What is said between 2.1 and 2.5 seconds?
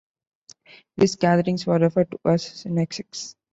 as